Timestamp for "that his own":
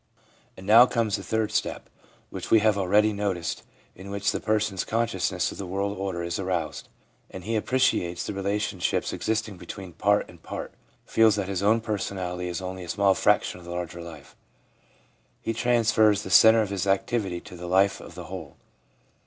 11.35-11.81